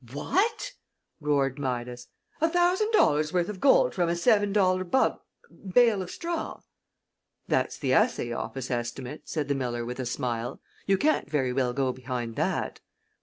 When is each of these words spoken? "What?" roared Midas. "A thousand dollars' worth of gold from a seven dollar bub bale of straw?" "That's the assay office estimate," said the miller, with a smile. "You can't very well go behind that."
"What?" 0.13 0.71
roared 1.19 1.59
Midas. 1.59 2.07
"A 2.41 2.49
thousand 2.49 2.89
dollars' 2.89 3.31
worth 3.31 3.49
of 3.49 3.59
gold 3.61 3.93
from 3.93 4.09
a 4.09 4.15
seven 4.15 4.51
dollar 4.51 4.83
bub 4.83 5.21
bale 5.71 6.01
of 6.01 6.09
straw?" 6.09 6.61
"That's 7.47 7.77
the 7.77 7.93
assay 7.93 8.31
office 8.31 8.71
estimate," 8.71 9.29
said 9.29 9.47
the 9.47 9.53
miller, 9.53 9.85
with 9.85 9.99
a 9.99 10.07
smile. 10.07 10.59
"You 10.87 10.97
can't 10.97 11.29
very 11.29 11.53
well 11.53 11.73
go 11.73 11.91
behind 11.93 12.35
that." 12.37 12.79